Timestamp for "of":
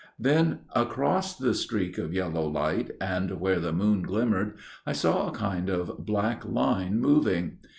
1.99-2.11, 5.69-5.95